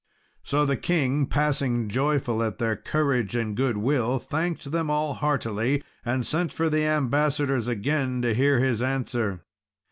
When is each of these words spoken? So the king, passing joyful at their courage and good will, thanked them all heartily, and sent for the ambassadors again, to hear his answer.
So 0.41 0.65
the 0.65 0.77
king, 0.77 1.27
passing 1.27 1.87
joyful 1.87 2.41
at 2.41 2.57
their 2.57 2.75
courage 2.75 3.35
and 3.35 3.55
good 3.55 3.77
will, 3.77 4.17
thanked 4.17 4.71
them 4.71 4.89
all 4.89 5.13
heartily, 5.13 5.83
and 6.03 6.25
sent 6.25 6.51
for 6.51 6.71
the 6.71 6.85
ambassadors 6.85 7.67
again, 7.67 8.23
to 8.23 8.33
hear 8.33 8.57
his 8.59 8.81
answer. 8.81 9.41